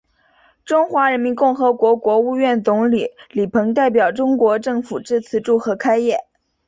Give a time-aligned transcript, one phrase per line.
[0.65, 6.17] 中华人民共和国国务院总理李鹏代表中国政府致词祝贺开业。